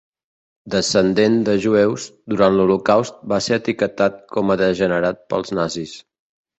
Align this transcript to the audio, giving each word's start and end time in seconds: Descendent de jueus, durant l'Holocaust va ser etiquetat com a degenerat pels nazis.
Descendent 0.75 1.37
de 1.49 1.55
jueus, 1.65 2.07
durant 2.35 2.57
l'Holocaust 2.57 3.23
va 3.35 3.41
ser 3.51 3.57
etiquetat 3.63 4.21
com 4.35 4.53
a 4.53 4.61
degenerat 4.67 5.27
pels 5.33 5.59
nazis. 5.63 5.99